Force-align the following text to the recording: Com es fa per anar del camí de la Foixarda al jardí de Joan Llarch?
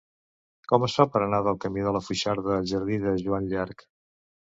Com 0.71 0.85
es 0.85 0.95
fa 0.99 1.03
per 1.15 1.19
anar 1.25 1.41
del 1.47 1.59
camí 1.65 1.83
de 1.87 1.91
la 1.97 2.01
Foixarda 2.05 2.55
al 2.55 2.65
jardí 2.71 2.97
de 3.05 3.13
Joan 3.25 3.51
Llarch? 3.53 3.85